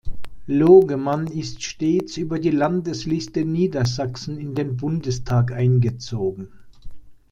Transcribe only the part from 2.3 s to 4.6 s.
die Landesliste Niedersachsen in